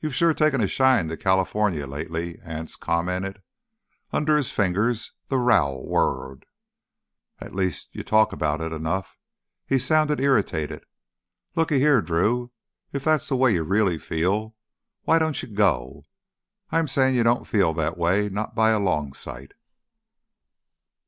"You've 0.00 0.16
sure 0.16 0.34
taken 0.34 0.60
a 0.60 0.66
shine 0.66 1.06
to 1.06 1.16
Californy 1.16 1.84
lately," 1.84 2.40
Anse 2.42 2.74
commented. 2.74 3.40
Under 4.10 4.36
his 4.36 4.50
fingers 4.50 5.12
the 5.28 5.38
rowel 5.38 5.86
whirred. 5.88 6.44
"At 7.38 7.54
least 7.54 7.90
you 7.94 8.02
talk 8.02 8.32
about 8.32 8.60
it 8.60 8.72
enough." 8.72 9.16
He 9.64 9.78
sounded 9.78 10.18
irritated. 10.20 10.82
"Looky 11.54 11.78
here, 11.78 12.02
Drew, 12.02 12.50
if 12.92 13.04
that's 13.04 13.28
the 13.28 13.36
way 13.36 13.52
you 13.52 13.62
really 13.62 13.96
feel, 13.96 14.56
why 15.04 15.20
don't 15.20 15.40
you 15.40 15.48
go? 15.48 16.02
I'm 16.72 16.88
sayin' 16.88 17.14
you 17.14 17.22
don't 17.22 17.46
feel 17.46 17.72
that 17.74 17.96
way, 17.96 18.28
not 18.28 18.56
by 18.56 18.70
a 18.70 18.80
long 18.80 19.12
sight." 19.12 19.52